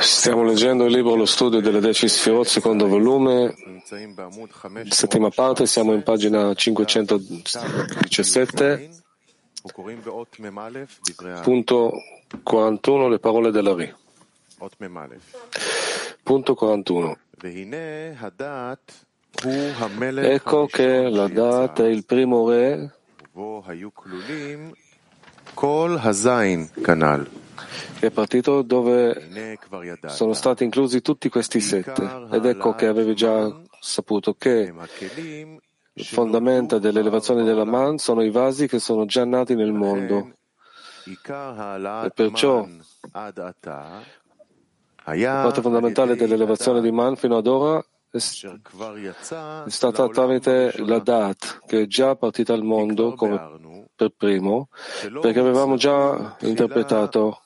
[0.00, 3.54] Stiamo leggendo il libro Lo studio delle Deci Sfirot, secondo volume,
[4.88, 8.90] settima parte, siamo in pagina 517,
[11.42, 11.92] punto
[12.42, 13.94] 41, le parole della Ri.
[16.22, 17.16] Punto 41.
[20.32, 22.92] Ecco che la Dat è il primo re
[27.98, 29.58] è partito dove
[30.06, 32.26] sono stati inclusi tutti questi sette.
[32.30, 34.72] Ed ecco che avevi già saputo che
[35.96, 40.32] le fondamenta dell'elevazione della Man sono i vasi che sono già nati nel mondo.
[41.06, 42.66] E perciò
[43.12, 43.54] la
[45.42, 48.18] parte fondamentale dell'elevazione di Man fino ad ora è
[49.66, 54.68] stata tramite la Dat, che è già partita al mondo come per primo,
[55.20, 57.43] perché avevamo già interpretato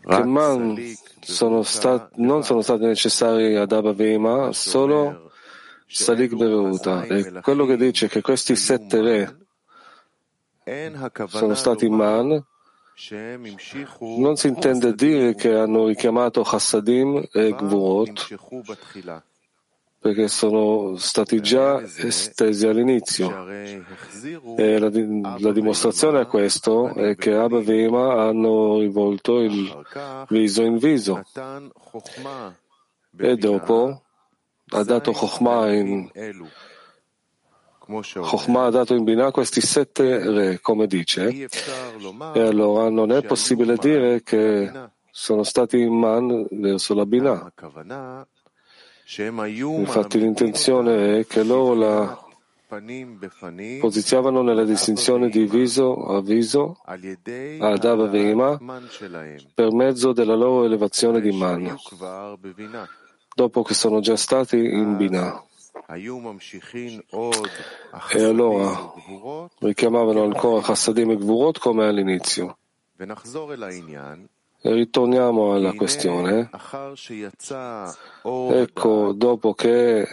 [0.00, 0.76] che man
[1.20, 5.32] sono stat- non sono stati necessari ad Abba Veima, solo
[5.88, 7.02] Salik Beruta.
[7.04, 9.36] E quello che dice che questi sette re
[11.28, 12.44] sono stati man,
[14.18, 18.26] non si intende dire che hanno richiamato Hassadim e Gvurot,
[19.98, 23.48] perché sono stati già estesi all'inizio.
[24.56, 24.90] E la,
[25.38, 29.84] la dimostrazione a questo è che Abba e Vema hanno rivolto il
[30.28, 31.22] viso in viso
[33.18, 34.02] e dopo
[34.68, 36.10] ha dato Chokhmah in
[37.86, 43.76] Chokhmah ha dato in Binah questi sette re, come dice, e allora non è possibile
[43.76, 44.72] dire che
[45.08, 47.52] sono stati in man verso la Binah.
[49.08, 52.26] Infatti l'intenzione è che loro la
[53.78, 58.58] posizionavano nella distinzione di viso a viso ad Avavima
[59.54, 61.76] per mezzo della loro elevazione di man,
[63.32, 65.44] dopo che sono già stati in Binah.
[68.10, 68.92] E allora
[69.60, 72.58] richiamavano ancora Chassadim e Gvurot come all'inizio.
[74.68, 76.50] Ritorniamo alla questione.
[78.22, 80.08] Ecco, dopo che è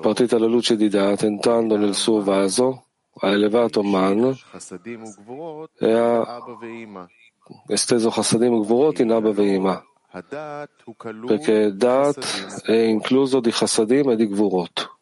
[0.00, 2.86] partita la luce di Dat entrando nel suo vaso,
[3.20, 4.36] ha elevato Man
[5.78, 6.38] e ha
[7.68, 9.84] esteso Chassadim e Gvurot in Abba Veima.
[11.26, 14.96] perché Dat è incluso di Chassadim e di Gvurot.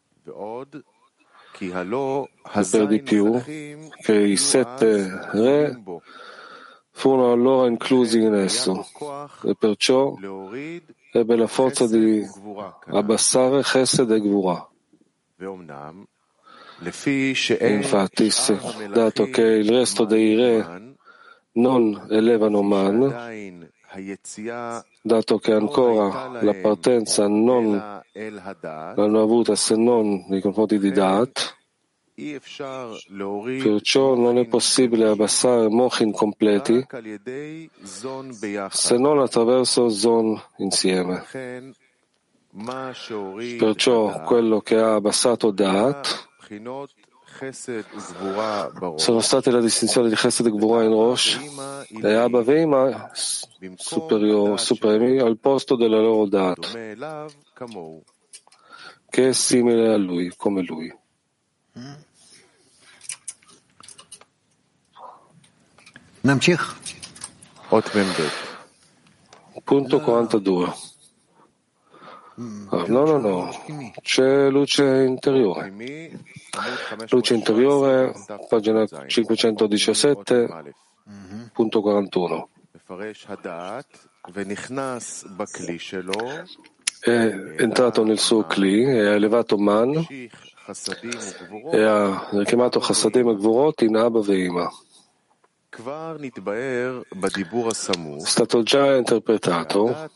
[1.59, 5.81] E per di più, che i sette re
[6.99, 8.85] furono allora inclusi in esso
[9.43, 10.15] e perciò
[11.13, 12.21] ebbe la forza di
[12.87, 14.67] abbassare Chesed e Gvura.
[17.59, 18.29] Infatti,
[18.91, 20.95] dato che il resto dei re
[21.53, 23.69] non elevano Man,
[25.01, 31.58] dato che ancora la partenza non l'hanno avuta se non nei confronti di Dat,
[33.61, 36.85] perciò non è possibile abbassare mochin completi
[38.69, 41.25] se non attraverso zon insieme.
[43.57, 46.27] Perciò quello che ha abbassato Dat
[48.95, 51.39] sono state la distinzione di Chesed e Gvura in Rosh
[52.01, 53.11] e Abba Veima
[54.55, 56.77] supremi al posto della loro Dat,
[59.09, 60.93] che è simile a lui, come lui.
[69.63, 70.73] Punto 42.
[72.69, 73.49] Ah, no, no, no,
[74.01, 75.73] c'è luce interiore.
[77.09, 78.13] Luce interiore,
[78.47, 80.73] pagina 517,
[81.53, 82.49] punto 41.
[86.99, 87.11] È
[87.57, 90.05] entrato nel suo Kli e ha elevato Man
[91.71, 94.69] e ha richiamato Chassadim e Gvurot in Abba Veima.
[98.17, 100.09] È stato già interpretato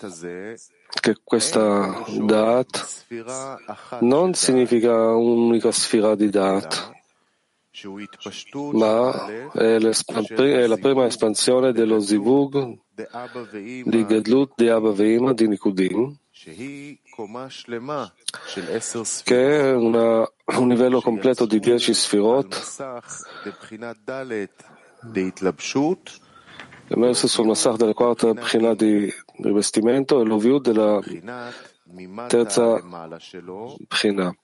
[0.99, 3.05] che questa Dat
[3.99, 6.91] non significa un'unica sfera di Dat,
[8.73, 12.77] ma è, è, la prima espansione dello Zivug
[13.83, 16.15] di Gedlut di Abba Veima di Nikudim,
[19.23, 22.55] che è una, un livello completo di dieci sfirot
[26.87, 29.11] emerse sul Massach della quarta Bchina di
[29.41, 30.99] rivestimento e l'Oviut della
[32.27, 32.81] terza
[33.87, 34.35] Bchina.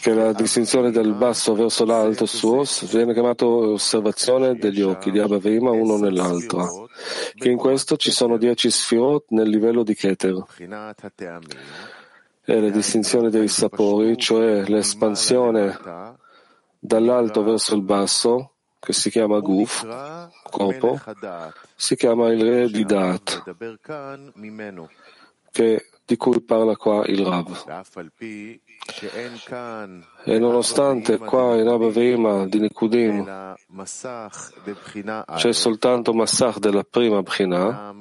[0.00, 5.38] che la distinzione del basso verso l'alto suo viene chiamata osservazione degli occhi di Abba
[5.38, 6.88] Veima uno nell'altro,
[7.34, 10.44] che in questo ci sono dieci sfirot nel livello di Keter.
[12.44, 15.76] E la distinzione dei sapori, cioè l'espansione
[16.78, 19.86] dall'alto verso il basso, che si chiama Guf,
[20.42, 20.98] corpo,
[21.74, 23.42] si chiama il re di Dat,
[25.50, 27.82] che di cui parla qua il Rav.
[30.24, 33.54] E nonostante qua in Abba Veima di Nikudim
[35.36, 37.94] c'è soltanto Massach della prima Bchina,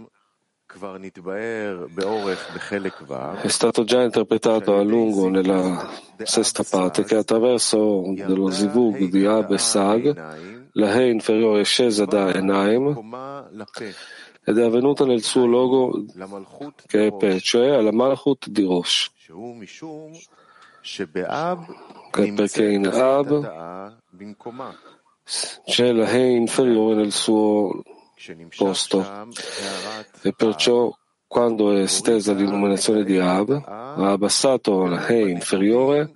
[3.41, 5.89] è stato già interpretato a lungo nella
[6.23, 10.15] sesta parte che attraverso dello Zivug di Ab e Sag.
[10.73, 12.93] La He inferiore è scesa da Enaim
[14.43, 16.05] ed è avvenuta nel suo logo
[16.85, 19.11] che è Pe, cioè alla Malchut di Rosh,
[22.11, 23.99] che perché in Ab
[25.65, 27.81] c'è la He inferiore nel suo
[28.55, 29.05] posto.
[30.21, 30.95] E perciò
[31.27, 36.13] quando è estesa l'illuminazione di Ab ha abbassato la He inferiore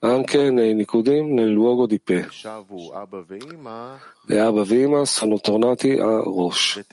[0.00, 2.28] anche nei Nikudim nel luogo di Pe.
[4.26, 6.84] E Abba Vima sono tornati a Rosh.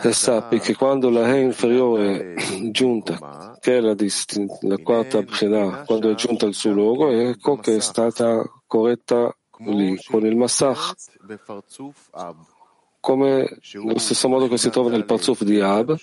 [0.00, 5.22] E sappi che quando la He inferiore è giunta, che è la, distin- la quarta
[5.22, 10.36] Bchina, quando è giunta al suo luogo, ecco che è stata corretta lì con il
[10.36, 10.94] Massach,
[13.00, 15.96] come nello stesso modo che si trova nel Parzuf di Ab,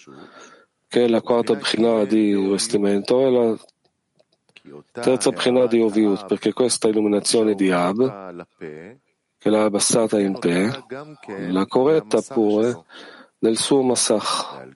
[0.87, 3.57] che è la quarta Bchina di vestimento, e la
[4.91, 8.45] terza Bchina di Oviut, perché questa illuminazione di Ab
[9.37, 10.83] che l'ha abbassata in Pe,
[11.49, 12.83] l'ha corretta pure
[13.39, 14.75] nel suo Massach.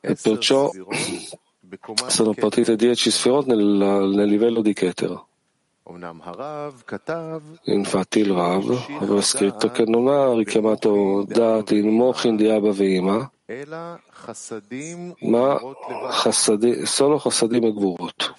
[0.00, 0.70] E perciò
[2.06, 5.28] sono partite dieci sferot nel, nel livello di Ketero.
[7.64, 13.30] Infatti il Rav aveva scritto che non ha richiamato dati in Mochin di Abba Veima,
[15.20, 15.60] ma
[16.10, 18.34] chassadim, solo Chassadim e Gvurut.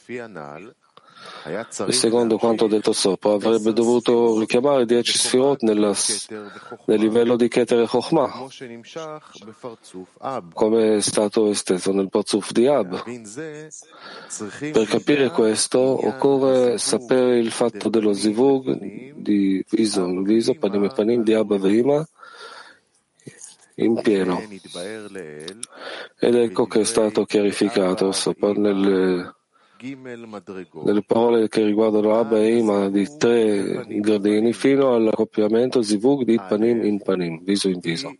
[1.90, 5.96] Secondo quanto detto sopra, avrebbe dovuto richiamare dieci sfirot nel
[6.86, 8.48] livello di Keter e Chokhmah,
[10.54, 13.04] come è stato esteso nel Parzuf di Ab.
[14.72, 21.24] Per capire questo occorre sapere il fatto dello zivug di viso viso, panim e panim
[21.24, 22.08] di Abba Veima,
[23.76, 24.42] in pieno.
[26.20, 29.35] Ed ecco che è stato chiarificato sopra nel
[29.80, 36.84] nelle parole che riguardano Abba e Ima di tre gradini fino all'accoppiamento Zivug di Panim
[36.84, 38.16] in Panim, viso in viso.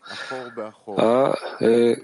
[0.96, 2.02] A e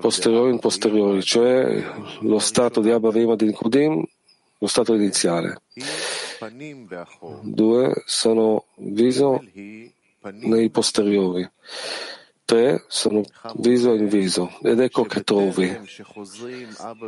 [0.00, 1.84] posteriori in posteriori, cioè
[2.20, 4.04] lo stato di Abba e Ima di Nikudim,
[4.58, 5.62] lo stato iniziale.
[7.42, 9.42] Due sono viso
[10.22, 11.48] nei posteriori
[12.50, 13.22] tre sono
[13.58, 15.70] viso in viso ed ecco che trovi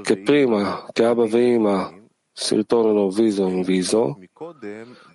[0.02, 1.92] che prima che Abba Veima
[2.32, 4.18] si ritornano viso in viso,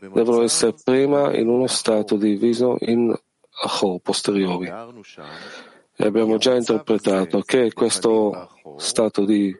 [0.02, 3.18] devono essere prima in uno stato di viso in
[3.64, 4.68] Achor, posteriori.
[4.68, 9.58] E abbiamo già interpretato che questo stato di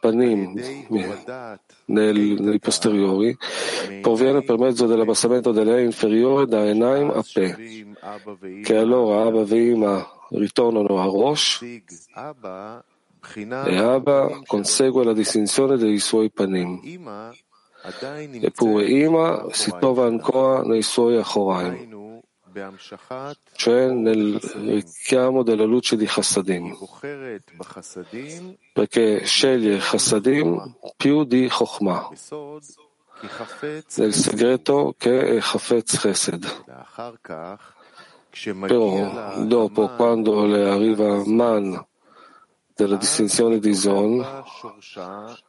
[0.00, 0.54] panim
[1.86, 3.36] nei posteriori
[4.00, 7.84] proviene per mezzo dell'abbassamento dell'E inferiore da Enaim a Pe,
[8.62, 16.80] che allora Abba Veima ritornano a Rosh e Abba consegue la distinzione dei suoi panim.
[18.40, 21.91] Eppure Ima si trova ancora nei suoi Achoraim
[23.54, 26.76] cioè nel richiamo della luce di Chassadim,
[28.72, 32.10] perché sceglie Chassadim più di Chokhmah,
[33.96, 36.64] nel segreto che è Chafetz Chesed.
[38.66, 41.86] Però dopo, quando le arriva Man
[42.74, 44.24] della distinzione di Zon,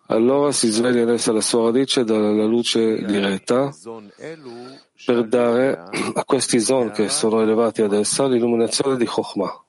[0.07, 3.71] allora si sveglia in essa la sua radice dalla luce diretta
[5.05, 9.63] per dare a questi Zon che sono elevati ad essa l'illuminazione di Chokhmah.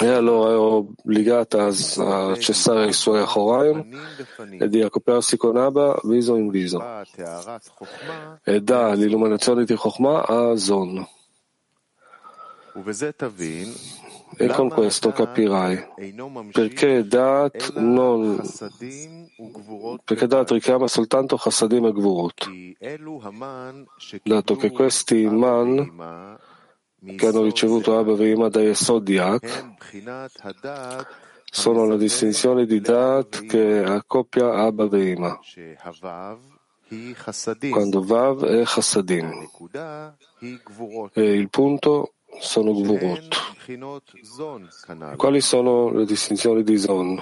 [0.00, 3.86] e allora è obbligata a cessare i suoi Achoraim
[4.58, 6.82] e di accoppiarsi con Abba viso in viso
[8.44, 11.06] e dà l'illuminazione di Chokhmah a Zon.
[14.36, 15.84] E con questo capirai
[16.52, 18.40] perché Dat, non,
[20.04, 22.48] perché Dat richiama soltanto Chassadim e Gvurut,
[24.22, 26.38] dato che questi Man
[27.16, 29.38] che hanno ricevuto Abba Veima da Yesod
[31.50, 35.38] sono la distinzione di Dat che accoppia Abba Veima,
[37.70, 39.48] quando Vav è Chassadim
[41.12, 43.56] e il punto sono Gvurot.
[45.16, 47.20] Quali sono le distinzioni di Zon?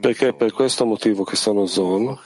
[0.00, 2.18] Perché per questo motivo che sono Zon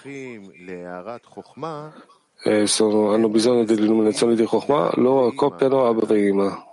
[2.65, 6.67] sono, hanno bisogno dell'illuminazione di Chokhmah, lo accoppiano a Brima.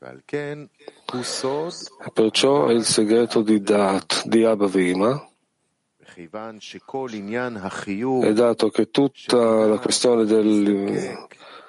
[0.00, 0.18] E
[2.12, 5.28] perciò è il segreto di Dat, di Abba Vima,
[6.14, 6.28] e
[8.32, 10.24] dato che tutta la questione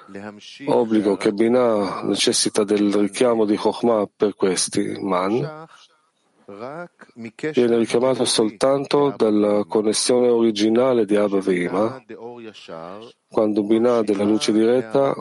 [0.09, 5.67] dell'obbligo che Binah necessita del richiamo di Chokhmah per questi man,
[7.53, 12.03] viene richiamato soltanto dalla connessione originale di Abba Veima,
[13.29, 15.15] quando Binah della luce diretta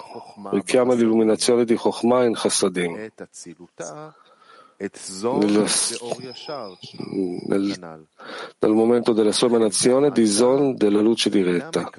[0.51, 3.11] richiama l'illuminazione di Chokhmah in Chassadim.
[4.81, 5.67] Nel,
[7.49, 8.07] nel,
[8.61, 11.91] nel, momento della sua emanazione di Zon della luce diretta.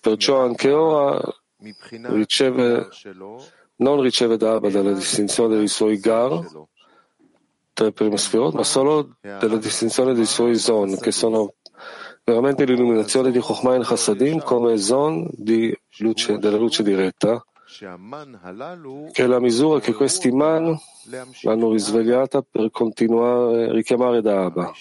[0.00, 1.20] Perciò anche ora
[1.60, 2.88] riceve,
[3.76, 6.44] non riceve da Abba dalla distinzione dei suoi Gar,
[7.72, 11.54] tre prime sfirot, ma solo della distinzione dei suoi zon, che sono
[12.24, 17.42] veramente l'illuminazione di Chokhmah in Chassadim come zon di luce, della luce diretta,
[19.12, 20.76] che è la misura che questi man
[21.42, 24.72] l'hanno risvegliata per continuare a richiamare da Abba.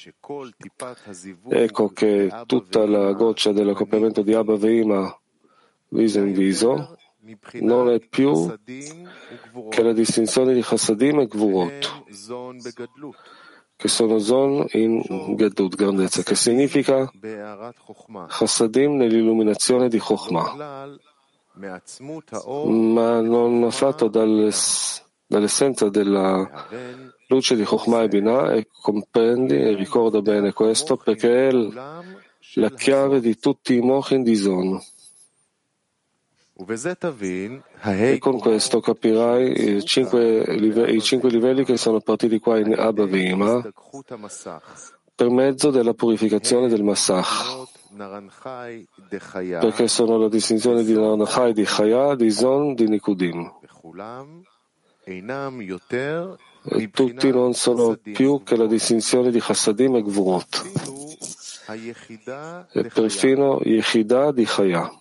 [1.50, 5.16] Ecco che tutta la goccia dell'accoppiamento di Abba Veima
[5.90, 6.98] viso in viso
[7.60, 8.54] non è più
[9.70, 12.04] che la distinzione di Chassadim e Gvurot,
[13.76, 17.12] che sono Zon in Gadut, grandezza, che significa
[18.28, 20.88] Chassadim nell'illuminazione di Chokhmah,
[22.66, 26.68] ma non affatto dall'essenza della
[27.28, 31.52] luce di Chokhmah e Binah e comprendi e ricorda bene questo perché è
[32.54, 34.82] la chiave di tutti i mochin di Zon.
[37.84, 42.74] E con questo capirai i cinque, livelli, i cinque livelli che sono partiti qua in
[42.74, 43.62] Abba Vima
[45.14, 47.68] per mezzo della purificazione del Massach,
[49.60, 53.54] perché sono la distinzione di Naranachai di Chaya, di Zon, di Nikudim.
[56.70, 60.72] E tutti non sono più che la distinzione di Chassadim e Gvurot,
[62.74, 64.92] e perfino Yechidah di Chaya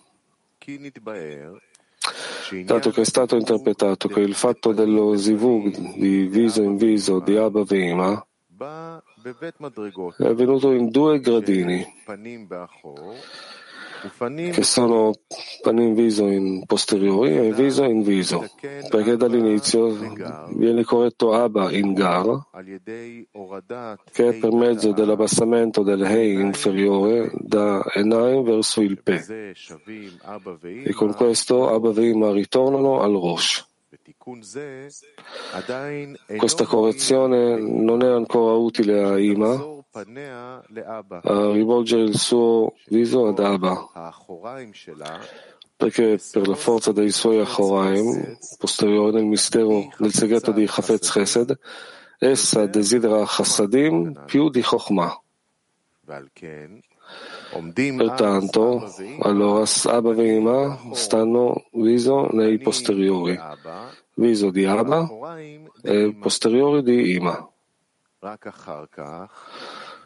[2.65, 7.37] dato che è stato interpretato che il fatto dello zivug di viso in viso di
[7.37, 8.21] Abba Vima
[10.17, 11.85] è avvenuto in due gradini
[14.51, 15.13] che sono
[15.61, 18.47] panni in viso in posteriori e viso in viso,
[18.89, 19.95] perché dall'inizio
[20.49, 22.47] viene corretto Abba in Gar,
[24.11, 29.53] che è per mezzo dell'abbassamento del Hei inferiore da Enaim verso il Pe.
[30.83, 33.65] E con questo Abba Vima ritornano al Rosh.
[36.37, 39.76] Questa correzione non è ancora utile a Ima,
[41.23, 44.13] a rivolgere il suo viso ad Abba,
[45.75, 51.59] perché per la forza dei suoi Achoraim, posteriori nel mistero, nel segreto di Chafetz Chesed,
[52.19, 55.21] essa desidera Chassadim più di Chokhmah.
[57.97, 63.39] Pertanto, allora Abba e Ima stanno viso nei posteriori,
[64.15, 65.07] viso di Abba
[65.83, 67.49] e posteriori di Ima.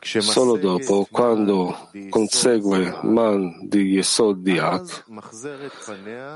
[0.04, 5.06] Solo dopo, quando consegue man di Yesod di Ak,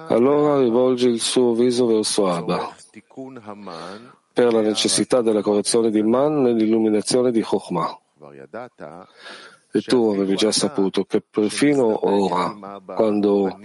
[0.10, 2.76] allora rivolge il suo viso verso Abba
[4.32, 8.00] per la necessità della correzione di man nell'illuminazione di Chokhmah.
[9.72, 13.60] E tu avevi già saputo che perfino ora, quando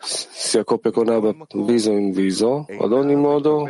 [0.00, 3.68] si accoppia con Abba viso in viso, ad ogni modo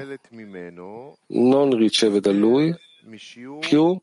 [1.27, 2.75] non riceve da lui
[3.61, 4.01] più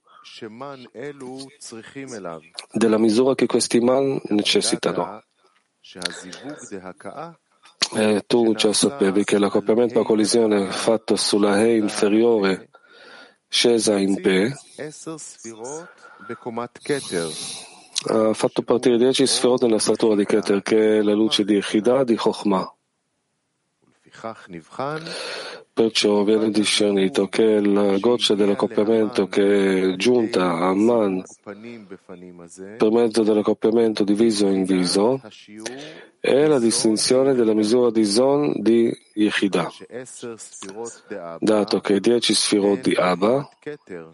[2.71, 5.23] della misura che questi man necessitano.
[7.95, 12.69] E tu già sapevi che l'accoppiamento a collisione fatto sulla He inferiore
[13.47, 14.53] scesa in Pe
[18.07, 22.03] ha fatto partire dieci sferot nella statura di Keter, che è la luce di Chida
[22.03, 22.75] di Chokhmah.
[25.75, 34.05] Perciò viene discernito che la goccia dell'accoppiamento che è giunta a Man per mezzo dell'accoppiamento
[34.05, 35.19] di viso in viso
[36.21, 39.69] è la distinzione della misura di Zon di Yechida,
[41.39, 43.49] dato che dieci sfirot di Abba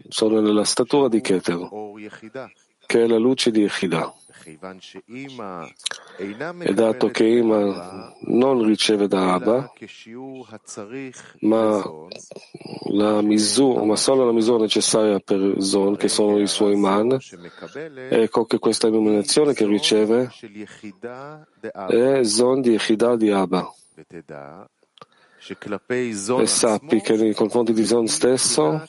[0.08, 1.68] sono nella statura di Keter,
[2.86, 4.12] che è la luce di Yechida.
[6.64, 9.72] E dato che Ima non riceve da Abba,
[11.40, 11.82] ma,
[12.90, 17.18] la misura, ma solo la misura necessaria per Zon, che sono i suoi man,
[18.10, 20.30] ecco che questa illuminazione che riceve
[21.88, 23.72] è Zon di Echida di Abba.
[26.38, 28.82] E sappi che nei confronti di Zon stesso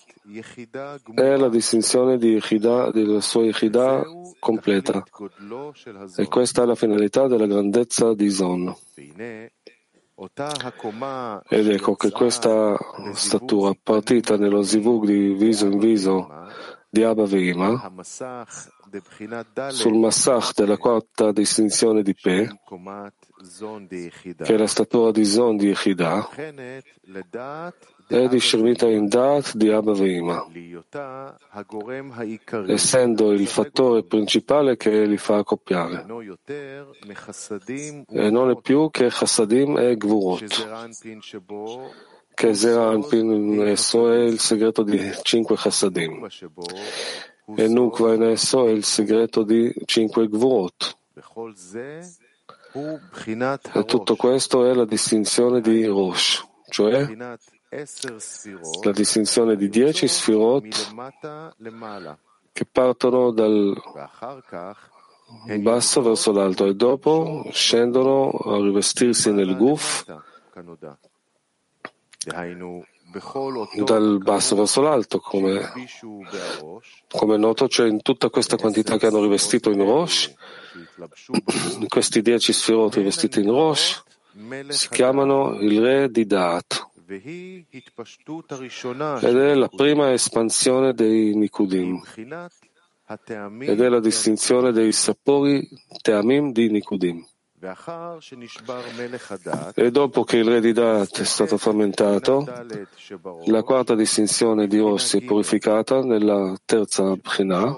[1.15, 4.03] è la distinzione di Yechida, della sua Yechida
[4.39, 5.03] completa.
[6.15, 8.73] E questa è la finalità della grandezza di Zon.
[11.49, 12.77] Ed ecco che questa
[13.13, 16.29] statura partita nello zivug di viso in viso
[16.89, 17.91] di Abba Veima,
[19.69, 22.47] sul massach della quarta distinzione di Pe,
[24.37, 26.29] che è la statura di Zon di Yechida,
[28.07, 30.45] è discernita in Dat di Abba Veima,
[32.67, 36.05] essendo il fattore principale che li fa accoppiare.
[38.09, 40.45] E non è più che Chassadim e Gvurot,
[42.33, 46.27] che Zeranpin in esso è il segreto di cinque Chassadim,
[47.55, 50.97] e Nukva in esso è il segreto di cinque Gvurot.
[53.73, 57.07] E tutto questo è la distinzione di Rosh, cioè
[58.83, 60.93] la distinzione di dieci sfirot
[62.51, 63.75] che partono dal
[65.59, 70.05] basso verso l'alto e dopo scendono a rivestirsi nel guf
[73.83, 75.71] dal basso verso l'alto, come,
[77.09, 80.33] come noto, cioè in tutta questa quantità che hanno rivestito in Rosh,
[81.87, 84.03] questi dieci sfirot rivestiti in Rosh,
[84.69, 86.91] si chiamano il re di Daat.
[89.21, 92.01] Ed è la prima espansione dei Nikudim.
[93.59, 95.67] Ed è la distinzione dei sapori
[96.01, 97.25] Teamim di Nikudim.
[99.75, 102.45] E dopo che il re di Dat è stato frammentato,
[103.45, 107.73] la quarta distinzione di Rossi è purificata nella terza Bchina,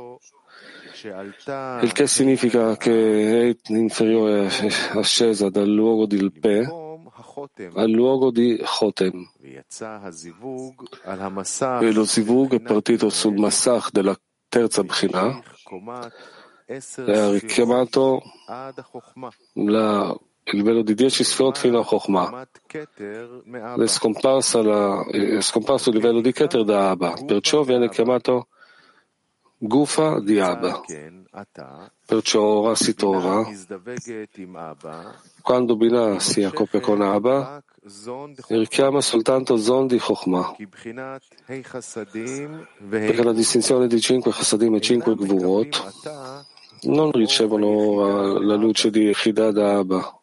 [1.81, 4.49] il che significa che è inferiore
[4.93, 6.83] ascesa dal luogo del Pe
[7.73, 9.29] al luogo di Chotem.
[11.81, 14.15] E lo zivug è partito sul massach della
[14.47, 15.41] terza Bchina
[16.67, 18.21] e ha richiamato
[19.53, 22.47] la, il livello di 10 sferot fino a Chokhmah.
[25.11, 28.47] È, è scomparso il livello di Keter da Abba, perciò viene chiamato
[29.67, 30.81] Gufa di Abba.
[32.05, 33.45] Perciò ora si trova,
[35.41, 37.61] quando Binah si accoppia con Abba,
[38.47, 40.55] richiama soltanto Zon di Chokhmah,
[42.89, 46.45] perché la distinzione di cinque Chassadim e cinque Gvurot
[46.83, 50.19] non ricevono la luce di Echida da Abba,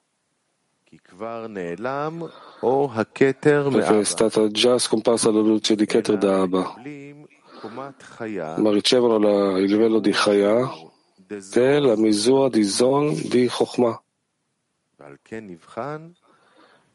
[2.61, 6.75] perché è stata già scomparsa la luce di Keter da Abba,
[8.57, 10.71] ma ricevono la, il livello di Chaya,
[11.27, 14.03] che è la misura di Zon di Chokhmah.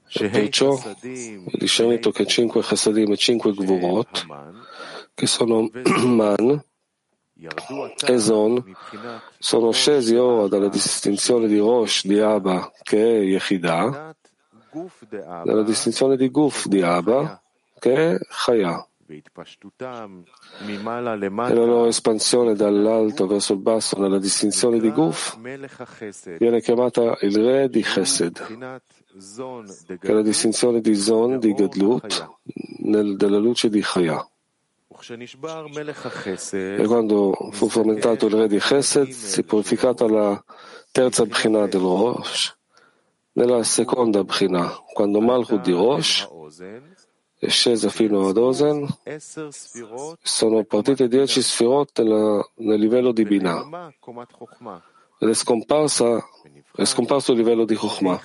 [0.09, 4.25] E perciò è discernito che cinque Chassadim e cinque Gvurot,
[5.13, 5.69] che sono
[6.05, 6.63] Man,
[8.05, 8.75] e Zon
[9.37, 14.15] sono scesi ora dalla distinzione di Rosh di Abba, che è Yechidah,
[15.43, 17.41] dalla distinzione di Guf di Abba,
[17.77, 18.87] che è Chaya.
[19.09, 19.23] E
[21.53, 25.37] la loro espansione dall'alto verso il basso nella distinzione di Guf
[26.37, 28.45] viene chiamata il re di Chesed,
[29.99, 32.39] che è la distinzione di Zon di Gedlut
[33.15, 34.27] della luce di Chaya.
[36.51, 40.43] E quando fu frammentato il re di Chesed, si è purificata la
[40.91, 42.57] terza Bchina del Rosh.
[43.33, 46.27] Nella seconda Bchina, quando Malchut di Rosh
[47.37, 48.87] è scesa fino ad Ozen,
[50.21, 52.01] sono partite dieci sfirot
[52.55, 53.93] nel livello di Binah
[55.19, 58.21] ed è, è scomparso il livello di Chokhmah.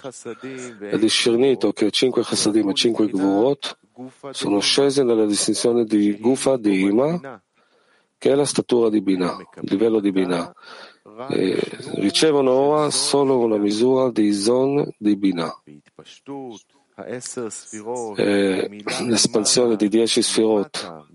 [0.91, 3.79] È discernito che cinque Chassadim e cinque Gvurot
[4.31, 7.43] sono scese nella distinzione di Gufa di Ima,
[8.19, 10.53] che è la statura di Bina, il livello di Bina.
[11.31, 11.61] E
[11.97, 15.17] ricevono ora solo una misura di Zon di
[18.69, 19.01] Bina.
[19.07, 21.07] l'espansione di dieci sfirot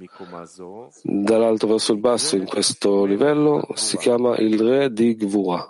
[1.04, 5.70] dall'alto verso il basso in questo livello si chiama il re di Gvura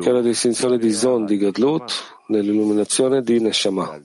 [0.00, 1.92] che è la distinzione di Zon di Gadlut
[2.28, 4.00] nell'illuminazione di Neshama.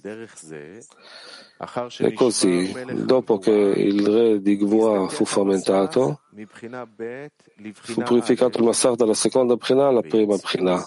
[1.97, 2.73] E così,
[3.03, 6.21] dopo che il re di Gvua fu frammentato,
[7.73, 10.85] fu purificato il Massar dalla seconda Prina alla prima Prina.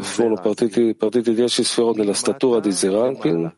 [0.00, 3.52] Furono partiti, partiti dieci sferot nella statura di Zeranpin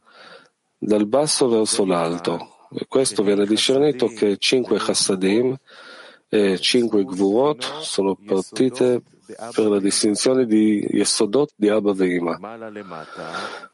[0.78, 2.66] dal basso verso l'alto.
[2.72, 5.55] E questo viene discernito che cinque chassadim
[6.28, 9.02] e cinque gvurot sono partite
[9.55, 12.38] per la distinzione di Yesodot di Abba Veima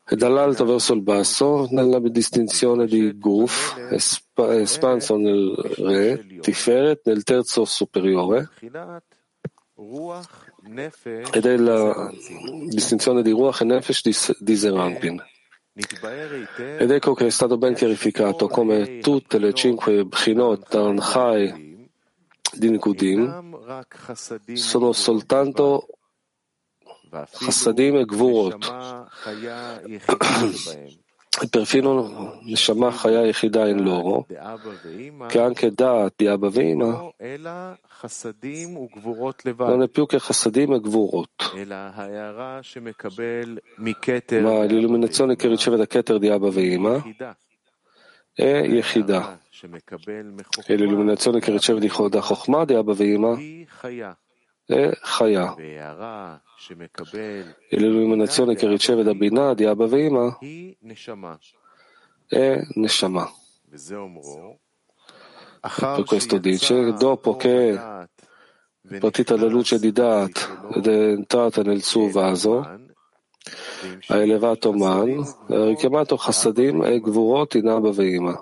[0.05, 7.65] e dall'alto verso il basso nella distinzione di Guf espanso nel Re, Tiferet nel terzo
[7.65, 8.51] superiore
[11.33, 12.11] ed è la
[12.67, 15.23] distinzione di Ruach e Nefesh di, di Zerampin.
[16.79, 21.89] Ed ecco che è stato ben chiarificato come tutte le cinque Bchinot Tanchai
[22.53, 23.55] di Nikudim
[24.55, 25.87] sono soltanto
[27.11, 28.67] Chassadim e Gvurot.
[31.41, 34.27] E perfino Neshama Chaya Yechida in loro,
[35.29, 37.13] che anche Da'at di Abba Veima
[39.59, 41.55] non è più che Chassadim e Gvurot,
[44.41, 47.01] ma l'illuminazione che riceve da Keter di Abba Veima
[48.33, 48.67] è
[54.71, 55.91] È Chaya, e
[57.71, 60.37] l'illuminazione che riceve da Binah di Abba Veima
[62.27, 63.33] è Neshama.
[65.61, 68.07] Per questo dice, dopo che è
[68.99, 75.65] partita la luce di Dat ed è entrata nel suo vaso, ha elevato Man, ha
[75.65, 78.39] richiamato Chassadim e Gvurot in Abba Veima.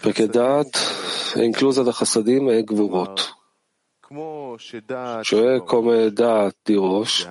[0.00, 3.36] Perché Dat è inclusa da Chassadim e Gvurot.
[5.22, 7.28] Cioè come Dat di Rosh,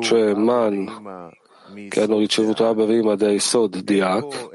[0.00, 1.32] cioè Man
[1.88, 4.50] che hanno ricevuto Abba Vima dai Sod di Ak,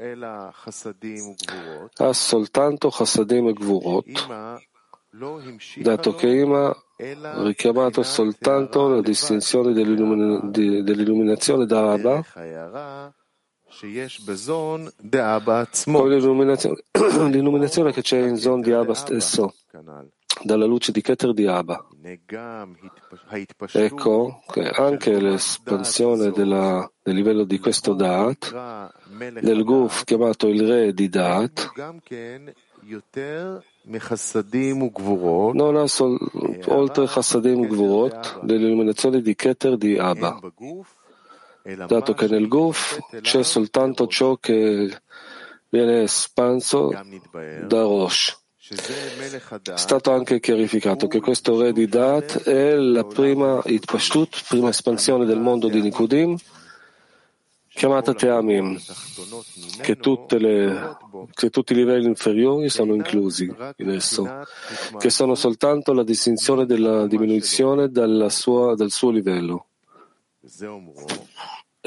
[1.96, 4.04] ha soltanto Chassadim e Gvurot,
[5.82, 12.24] dato che Ima ha richiamato soltanto la distinzione dell'illuminazione da Abba
[17.28, 19.54] l'illuminazione che c'è in Zon di Abba stesso,
[20.42, 21.86] dalla luce di Keter di Abba.
[23.72, 28.92] Ecco che anche l'espansione della, del livello di questo Da'at,
[29.40, 31.72] del Guf chiamato il re di Da'at,
[35.52, 36.18] non ha sol,
[36.66, 40.40] oltre Chassadim Gvurot dell'illuminazione di Keter di Abba
[41.86, 45.00] dato che nel Guf c'è soltanto ciò che
[45.68, 46.90] viene espanso
[47.66, 48.44] da Rosh.
[48.68, 55.24] È stato anche chiarificato che questo re di Dat è la prima Itpashtut, prima espansione
[55.24, 56.36] del mondo di Nikudim,
[57.68, 58.76] chiamata Teamim,
[59.82, 59.96] che,
[60.38, 60.96] le,
[61.32, 64.44] che, tutti i livelli inferiori sono inclusi in esso,
[64.98, 67.88] che sono soltanto la distinzione della diminuzione
[68.30, 69.66] sua, dal suo livello.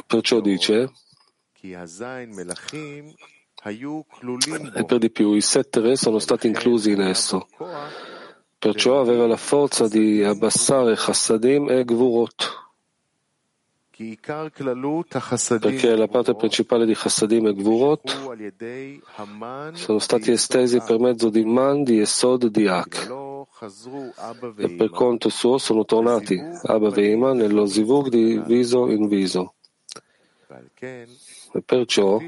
[0.06, 0.92] Perciò dice,
[3.62, 7.48] e per di più i sette re sono stati inclusi in esso.
[8.58, 12.58] Perciò aveva la forza di abbassare Chassadim e Gvurot.
[15.60, 18.38] Perché la parte principale di Chassadim e Gvurot
[19.74, 23.12] sono stati estesi per mezzo di Man, di Esod, di Ak.
[24.56, 29.56] E per conto suo sono tornati Abba Veima nello Zivug di viso in viso.
[30.82, 32.20] E perciò,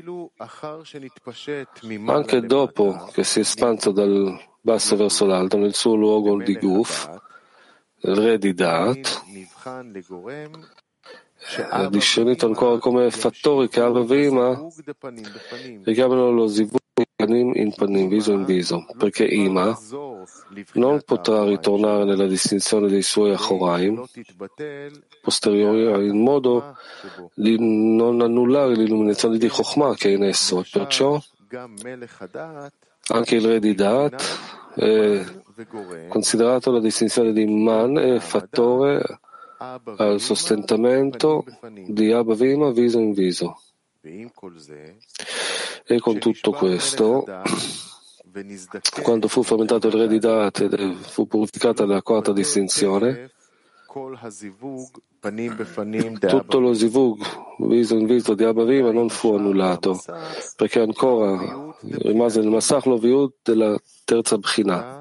[2.05, 7.09] anche dopo che si è espanso dal basso verso l'alto nel suo luogo di Guf,
[7.99, 9.23] il re di Dat,
[11.69, 14.67] è discernito ancora come fattori che Avavima
[15.83, 16.79] richiamano lo Zivug
[17.15, 19.77] panim in panim, viso in viso, perché Ima
[20.73, 24.03] non potrà ritornare nella distinzione dei suoi Achoraim
[25.21, 26.75] posteriori in modo
[27.33, 31.21] di non annullare l'illuminazione di Chokhmah che è in esso, e perciò
[33.07, 34.23] anche il re di Dat
[34.75, 35.25] è
[36.07, 39.19] considerato la distinzione di Man e fattore
[39.97, 41.45] al sostentamento
[41.87, 43.61] di Abba Vima viso in viso.
[44.01, 47.25] E con tutto questo,
[49.01, 53.31] quando fu fermentato il re di Dat e fu purificata la quarta distinzione,
[56.27, 57.21] tutto lo zivug,
[57.59, 60.01] viso in viso di Abba Viva, non fu annullato,
[60.55, 65.00] perché ancora rimase nel Massach lo viud della terza Bchina.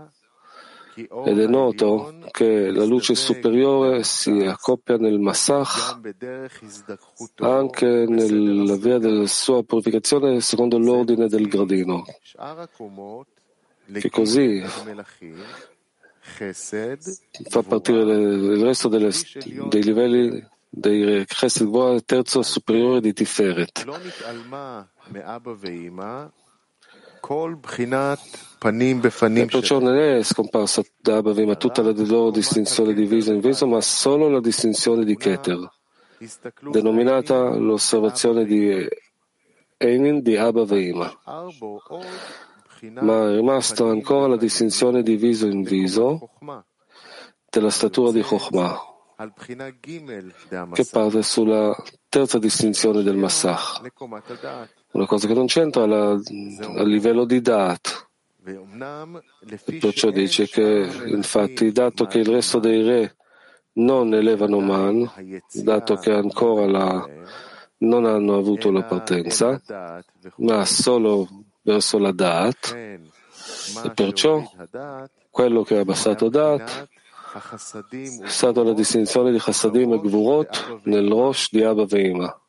[1.09, 5.99] Ed è noto che la luce superiore si accoppia nel Massach
[7.37, 12.05] anche nella via della sua purificazione secondo l'ordine del gradino.
[13.93, 14.63] Che così
[17.49, 19.11] fa partire il resto delle,
[19.69, 23.85] dei livelli dei Chesed Boa, terzo superiore di Tiferet.
[29.33, 33.67] E perciò non è scomparsa da Abavim tutta la loro distinzione di viso in viso,
[33.67, 35.71] ma solo la distinzione di Keter,
[36.71, 38.89] denominata l'osservazione di
[39.77, 41.09] Einin di Abavim
[42.89, 46.31] ma è rimasta ancora la distinzione di viso in viso
[47.49, 48.79] della statura di Chokhmah,
[50.73, 51.77] che parte sulla
[52.09, 53.81] terza distinzione del Massach,
[54.93, 58.09] una cosa che non c'entra a livello di Dat.
[58.45, 63.17] E perciò dice che, infatti, dato che il resto dei re
[63.75, 65.11] non elevano Man,
[65.53, 67.09] dato che ancora la,
[67.79, 69.61] non hanno avuto la partenza,
[70.37, 71.29] ma solo
[71.63, 74.43] verso la Dat e perciò
[75.31, 76.89] quello che ha abbassato Dat
[77.91, 82.41] è stata la distinzione di Chassadim e Gvurot nel Rosh di Abba Veima.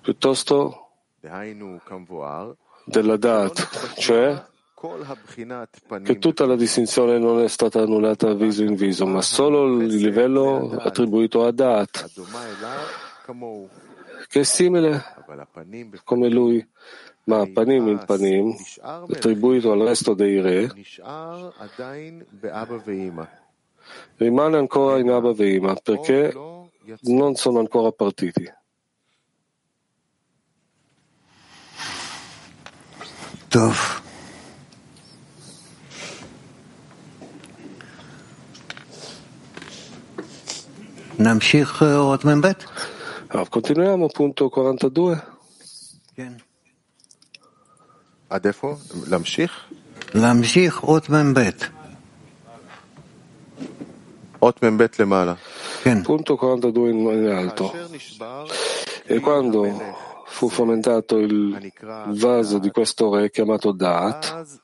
[0.00, 0.90] Piuttosto
[2.84, 4.44] della Dat, cioè
[6.02, 10.76] che tutta la distinzione non è stata annullata viso in viso, ma solo il livello
[10.78, 12.10] attribuito a Dat
[14.28, 15.02] che è simile
[16.04, 16.64] come lui,
[17.24, 20.70] ma panim in panim, attribuito al resto dei re,
[24.16, 26.52] rimane ancora in Abba Veima perché
[27.01, 28.45] non sono ancora partiti.
[33.49, 33.77] Tov.
[41.19, 42.45] נמשיך עוד מ"ב?
[43.29, 45.15] Allora, continuiamo, punto 42.
[48.29, 48.75] עד איפה?
[49.07, 49.51] להמשיך?
[50.13, 51.39] להמשיך אות מ"ב.
[54.41, 55.33] אות מ"ב למעלה.
[56.02, 57.72] Punto 42 in alto.
[59.04, 59.68] E quando
[60.24, 61.72] fu fomentato il
[62.06, 64.62] vaso di questo re chiamato Dat,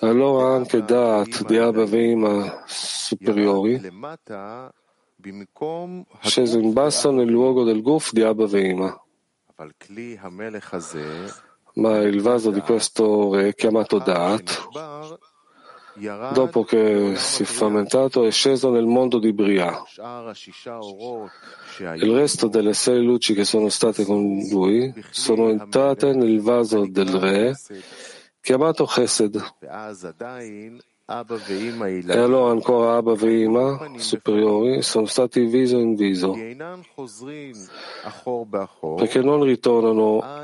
[0.00, 3.80] allora anche Dat di Abba Veima superiori
[6.20, 9.00] sceso in basso nel luogo del Guf di Abba Veima.
[11.74, 14.68] Ma il vaso di questo re, chiamato Dat,
[16.32, 19.82] dopo che si è frammentato, è sceso nel mondo di Bria.
[21.78, 27.08] Il resto delle sei luci che sono state con lui sono entrate nel vaso del
[27.08, 27.54] re,
[28.40, 29.54] chiamato Chesed.
[31.08, 36.32] E allora ancora Abba e Ima superiori sono stati viso in viso,
[38.96, 40.42] perché non ritornano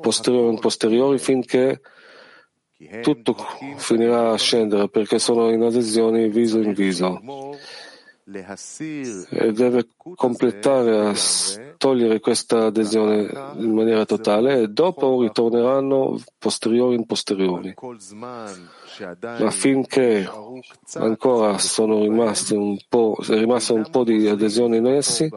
[0.00, 1.82] posteriori in posteriori finché
[3.02, 3.36] tutto
[3.76, 7.20] finirà a scendere, perché sono in adesione viso in viso
[9.30, 9.86] e deve
[10.16, 11.14] completare a
[11.76, 17.72] togliere questa adesione in maniera totale e dopo ritorneranno posteriori in posteriori.
[19.20, 20.28] Ma finché
[20.94, 25.30] ancora sono rimasti un po', è rimasto un po' di adesione in essi,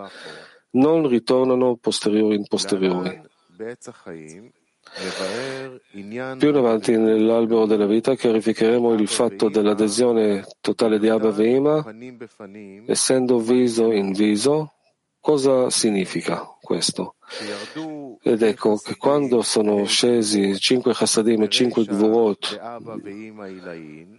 [0.71, 3.21] non ritornano posteriori in posteriori.
[6.37, 11.85] Più avanti nell'albero della vita chiarificheremo il fatto dell'adesione totale di Abba Veima,
[12.85, 14.73] essendo viso in viso,
[15.19, 17.15] cosa significa questo?
[18.21, 22.59] Ed ecco che quando sono scesi cinque chassadim e cinque gvurot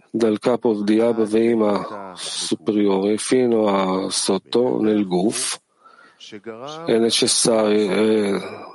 [0.09, 5.59] dal capo di Abba Veima superiore fino a sotto nel guf,
[6.85, 8.69] è necessario, è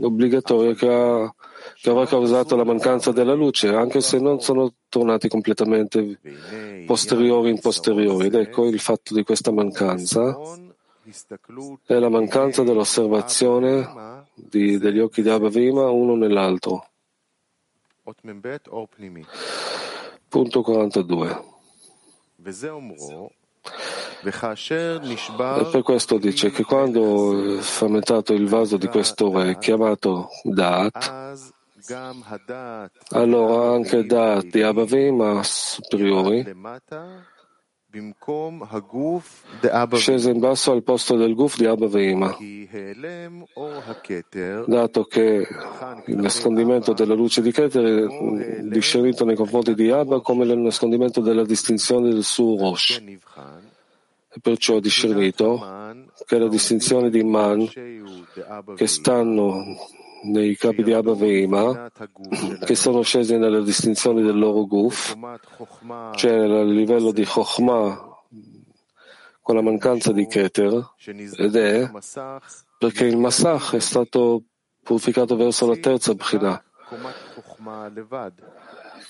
[0.00, 1.34] obbligatorio che, ha,
[1.80, 6.18] che avrà causato la mancanza della luce, anche se non sono tornati completamente
[6.86, 8.26] posteriori in posteriori.
[8.26, 10.36] Ed ecco il fatto di questa mancanza
[11.86, 16.86] è la mancanza dell'osservazione di, degli occhi di Abba Vima uno nell'altro.
[20.28, 21.44] Punto 42.
[24.24, 31.44] E per questo dice che quando è frammentato il vaso di questo re chiamato Dat,
[33.10, 36.44] allora anche Dat di Abavim superiori
[39.94, 42.36] scese in basso al posto del Guf di Abba Veima,
[44.66, 45.48] dato che
[46.06, 51.20] il nascondimento della luce di Keter è discernito nei confronti di Abba come il nascondimento
[51.20, 53.02] della distinzione del suo Rosh.
[54.40, 55.58] Perciò discernito
[56.26, 57.68] che la distinzione di Man
[58.74, 59.62] che stanno
[60.24, 61.90] nei capi di Abba Veima,
[62.64, 65.16] che sono scesi nella distinzione del loro guf,
[66.14, 68.06] cioè a livello di Chokhmah
[69.40, 70.94] con la mancanza di Keter,
[71.36, 71.90] ed è
[72.78, 74.42] perché il Masach è stato
[74.82, 76.62] purificato verso la terza Bchina,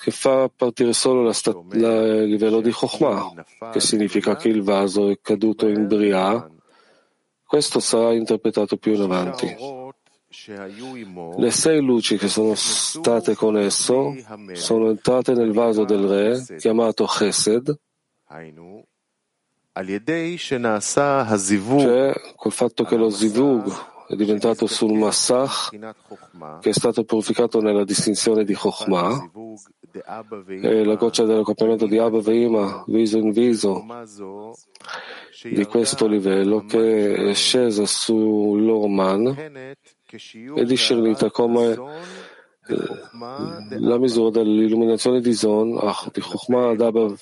[0.09, 4.63] che fa partire solo la sta- la, il livello di Chokhmah, che significa che il
[4.63, 6.51] vaso è caduto in Bria.
[7.45, 9.55] Questo sarà interpretato più in avanti.
[11.37, 14.15] Le sei luci che sono state con esso
[14.53, 17.79] sono entrate nel vaso del re, chiamato Chesed,
[21.81, 23.73] cioè col fatto che lo zivug
[24.09, 25.69] è diventato sul Massach,
[26.61, 29.31] che è stato purificato nella distinzione di Chokhmah,
[30.61, 33.85] e la goccia dell'accoppiamento di Abba Veima, viso in viso,
[35.43, 39.37] di questo livello che è scesa sull'Orman,
[40.55, 41.73] è discernita come
[42.69, 47.15] eh, la misura dell'illuminazione di Zon, ah, di Chokhmah Adaba,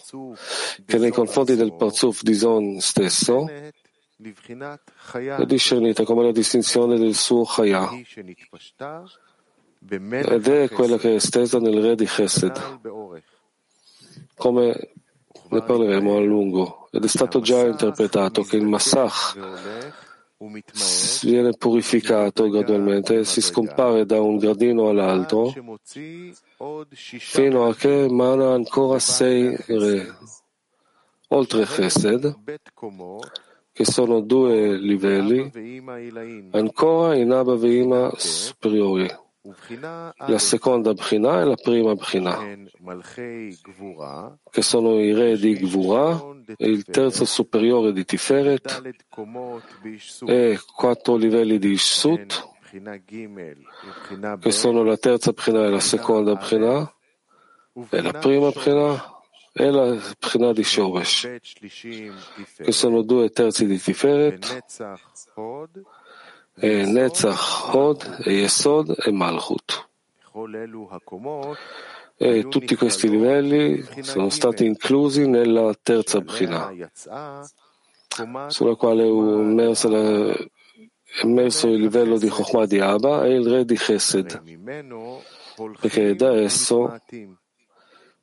[0.84, 7.44] che nei confronti del Parzuf di Zon stesso è discernita come la distinzione del suo
[7.44, 7.90] Chaya
[9.88, 12.80] ed è quella che è estesa nel re di Chesed,
[14.34, 14.90] come
[15.48, 19.38] ne parleremo a lungo, ed è stato già interpretato che il Massach
[21.22, 25.52] viene purificato gradualmente, si scompare da un gradino all'altro
[26.92, 30.14] fino a che emana ancora sei re,
[31.28, 32.38] oltre Chesed,
[33.72, 35.50] che sono due livelli,
[36.50, 39.24] ancora in Abba Veima superiori.
[40.26, 42.38] La seconda Bchina e la prima Bchina,
[44.50, 46.20] che sono i re di Gvura
[46.56, 48.94] e il terzo superiore di Tiferet
[50.26, 52.48] e quattro livelli di Ishsut,
[54.40, 56.92] che sono la terza Bchina e la seconda Bchina
[57.90, 59.14] e la prima Bchina
[59.52, 61.38] e la Bchina di Shoresh,
[62.56, 64.62] che sono due terzi di Tiferet e
[66.58, 69.88] Netzach, Hod e Yesod e Malchut.
[72.18, 76.72] E tutti questi livelli sono stati inclusi nella terza Bchina,
[78.48, 80.34] sulla quale è immerso, la,
[81.24, 84.42] immerso il livello di Chokhmah di Abba e il re di Chesed,
[85.78, 86.98] perché da esso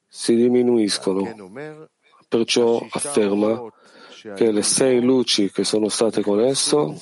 [0.08, 1.52] si diminuiscono.
[2.28, 3.72] Perciò afferma
[4.36, 7.00] che le sei luci che sono state con esso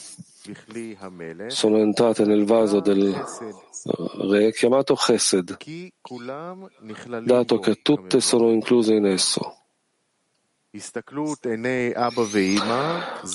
[1.47, 3.13] sono entrate nel vaso del
[4.29, 5.57] re chiamato Chesed,
[7.23, 9.57] dato che tutte sono incluse in esso.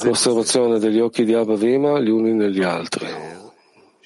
[0.03, 3.07] L'osservazione degli occhi di Abba Vima gli uni negli altri.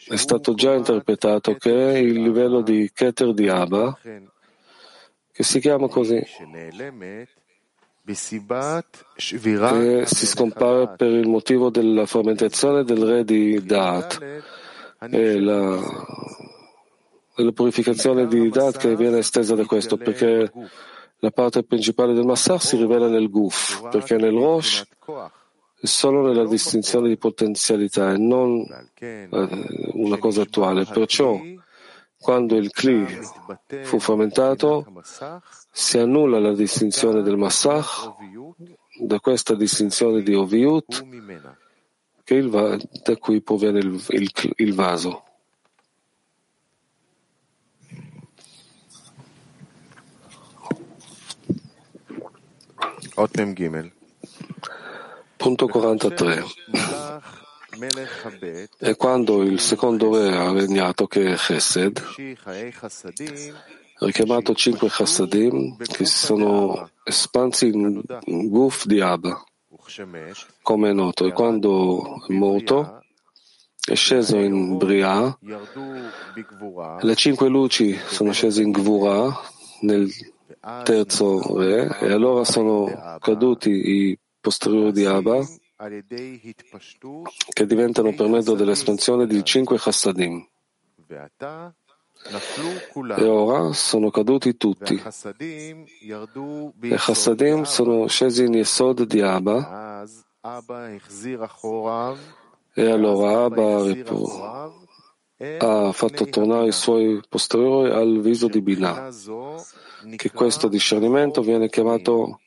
[0.06, 3.96] È stato già interpretato che il livello di Keter di Abba,
[5.32, 6.20] che si chiama così,
[9.72, 14.18] che si scompare per il motivo della frammentazione del re di Daat.
[15.10, 15.78] e la,
[17.36, 20.50] la purificazione di Daat che viene estesa da questo, perché
[21.18, 24.84] la parte principale del Massar si rivela nel Guf, perché nel Rosh
[25.80, 28.66] è solo nella distinzione di potenzialità e non
[28.98, 29.28] eh,
[29.92, 30.84] una cosa attuale.
[30.84, 31.40] Perciò
[32.20, 33.06] quando il Kli
[33.82, 35.02] fu frammentato,
[35.70, 38.12] si annulla la distinzione del Massach
[39.00, 41.04] da questa distinzione di Oviut
[42.48, 45.24] va, da cui proviene il, il, il vaso.
[55.36, 56.44] Punto 43.
[58.78, 62.02] E quando il secondo re ha regnato, che è Chesed,
[64.02, 68.02] ha richiamato cinque Chassadim che si sono espansi in
[68.48, 69.44] Guf di Abba,
[70.62, 73.02] come è noto, e quando è morto
[73.84, 75.38] è sceso in Bria,
[77.00, 79.40] le cinque luci sono scese in Gvura
[79.82, 80.10] nel
[80.84, 85.46] terzo re, e allora sono caduti i posteriori di Abba
[87.52, 90.46] che diventano per mezzo dell'espansione di cinque chassadim.
[93.16, 95.02] E ora sono caduti tutti.
[96.80, 100.04] E Chassadim sono scesi in Yesod di Abba.
[102.74, 103.84] E allora Abba
[105.58, 109.08] ha fatto tornare i suoi posteriori al viso di Binah,
[110.16, 112.40] che questo discernimento viene chiamato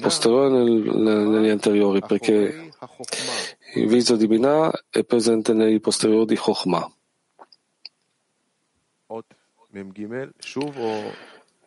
[0.00, 2.70] posteriore nel, negli anteriori, perché
[3.74, 6.92] il viso di Binah è presente nei posteriori di Chokhmah.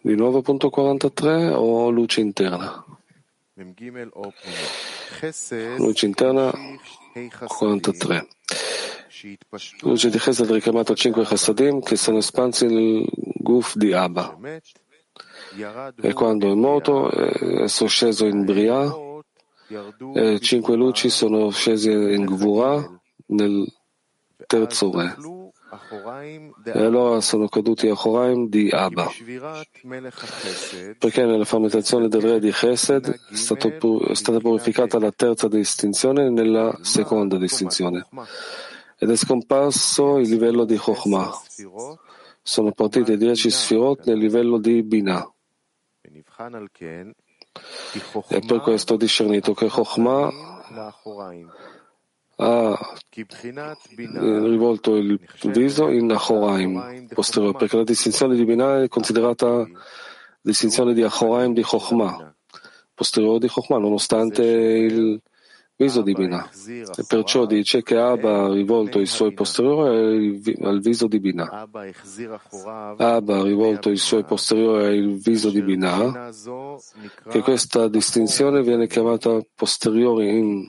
[0.01, 2.85] Di nuovo punto 43 o luce interna?
[5.77, 6.53] Luce interna
[7.47, 8.27] 43.
[9.81, 14.37] Luce di Chesed richiamato a cinque Chassadim che sono espansi nel Guf di Abba.
[16.01, 17.09] E quando è morto,
[17.63, 18.93] esso è sceso in Bria,
[20.13, 22.87] e cinque luci sono scese in Gvura
[23.27, 23.65] nel
[24.45, 25.15] terzo re.
[26.63, 29.09] E allora sono caduti a Choraim di Abba.
[30.97, 37.37] Perché nella fermentazione del re di Chesed è, stata purificata la terza distinzione nella seconda
[37.37, 38.07] distinzione.
[38.97, 41.31] Ed è scomparso il livello di Chokhmah.
[42.41, 45.34] Sono partite dieci sfirot nel livello di Binah.
[48.27, 50.27] E per questo ho discernito che Chokhmah
[52.37, 52.93] ha
[54.03, 59.65] rivolto il viso in Achoraim posteriore, perché la distinzione di Binah è considerata
[60.41, 62.35] distinzione di Achoraim di Chokhmah,
[62.93, 65.21] posteriore di Chokhmah, nonostante il
[65.77, 66.49] viso di Binah.
[66.95, 71.67] E perciò dice che Abba ha rivolto i suoi posteriori al viso di Binah.
[72.97, 76.31] Abba ha rivolto i suoi posteriori al viso di Binah,
[77.29, 80.67] che questa distinzione viene chiamata posteriori in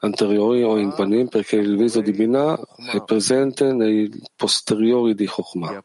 [0.00, 2.60] anteriori o in panim, perché il viso di Binah
[2.92, 5.84] è presente nei posteriori di Chokhmah.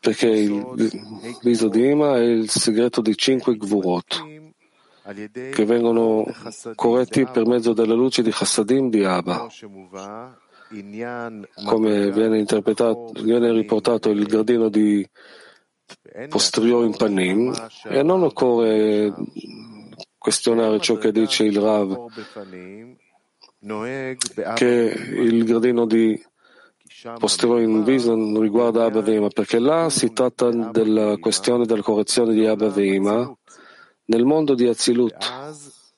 [0.00, 0.98] Perché il
[1.40, 4.32] viso di Ima è il segreto di cinque Gvurot
[5.04, 6.24] che vengono
[6.74, 9.46] corretti per mezzo della luce di Chassadim di Abba.
[11.64, 12.44] Come viene
[13.22, 15.06] viene riportato il gradino di
[16.28, 17.52] posteriore in Panim
[17.84, 19.14] e non occorre
[20.16, 22.06] questionare ciò che dice il Rav,
[24.54, 26.18] che il gradino di
[27.18, 32.32] posteriore in viso non riguarda Abba Veima, perché là si tratta della questione della correzione
[32.32, 33.36] di Abba Veima
[34.06, 35.16] nel mondo di Azilut.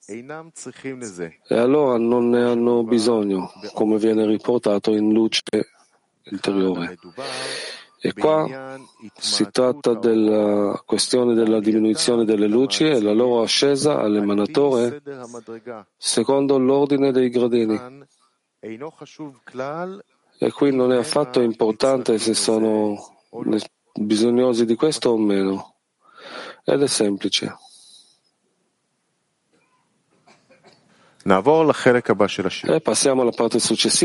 [0.08, 5.42] E allora non ne hanno bisogno, come viene riportato in luce
[6.24, 6.96] interiore.
[7.98, 8.78] E qua
[9.18, 15.02] si tratta della questione della diminuzione delle luci e la loro ascesa all'emanatore
[15.96, 18.06] secondo l'ordine dei gradini.
[20.38, 22.96] E qui non è affatto importante se sono
[23.94, 25.74] bisognosi di questo o meno.
[26.64, 27.56] Ed è semplice.
[32.72, 34.04] E passiamo alla parte successiva.